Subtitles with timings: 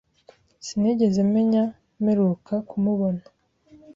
[0.65, 1.63] Sinigeze menya
[2.01, 3.23] mperuka kumubona.